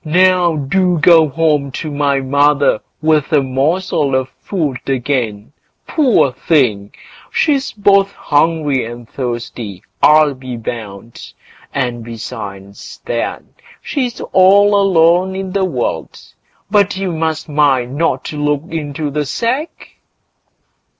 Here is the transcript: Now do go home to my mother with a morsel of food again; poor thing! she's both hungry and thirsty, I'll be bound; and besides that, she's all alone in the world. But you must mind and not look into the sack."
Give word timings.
Now 0.03 0.55
do 0.55 0.97
go 0.97 1.29
home 1.29 1.71
to 1.73 1.91
my 1.91 2.21
mother 2.21 2.81
with 3.03 3.31
a 3.31 3.43
morsel 3.43 4.15
of 4.15 4.29
food 4.29 4.79
again; 4.87 5.53
poor 5.85 6.31
thing! 6.31 6.91
she's 7.31 7.71
both 7.71 8.11
hungry 8.13 8.83
and 8.83 9.07
thirsty, 9.07 9.83
I'll 10.01 10.33
be 10.33 10.57
bound; 10.57 11.33
and 11.71 12.03
besides 12.03 12.99
that, 13.05 13.43
she's 13.79 14.19
all 14.33 14.73
alone 14.75 15.35
in 15.35 15.51
the 15.51 15.65
world. 15.65 16.19
But 16.71 16.97
you 16.97 17.11
must 17.11 17.47
mind 17.47 17.89
and 17.89 17.97
not 17.99 18.33
look 18.33 18.63
into 18.71 19.11
the 19.11 19.27
sack." 19.27 19.97